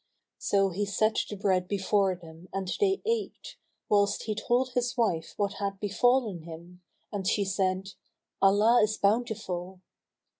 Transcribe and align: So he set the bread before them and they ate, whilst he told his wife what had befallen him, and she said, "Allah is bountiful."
So 0.39 0.69
he 0.69 0.87
set 0.87 1.15
the 1.29 1.35
bread 1.35 1.67
before 1.67 2.15
them 2.15 2.49
and 2.51 2.67
they 2.79 3.03
ate, 3.05 3.55
whilst 3.87 4.23
he 4.23 4.33
told 4.33 4.71
his 4.73 4.97
wife 4.97 5.35
what 5.37 5.53
had 5.59 5.79
befallen 5.79 6.41
him, 6.41 6.81
and 7.11 7.27
she 7.27 7.45
said, 7.45 7.89
"Allah 8.41 8.81
is 8.83 8.97
bountiful." 8.97 9.81